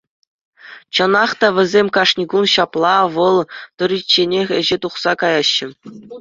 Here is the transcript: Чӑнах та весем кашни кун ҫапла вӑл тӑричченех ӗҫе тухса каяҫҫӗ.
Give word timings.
Чӑнах 0.93 1.31
та 1.39 1.47
весем 1.57 1.87
кашни 1.97 2.25
кун 2.31 2.45
ҫапла 2.53 2.95
вӑл 3.19 3.37
тӑричченех 3.77 4.47
ӗҫе 4.59 4.77
тухса 4.87 5.13
каяҫҫӗ. 5.23 5.67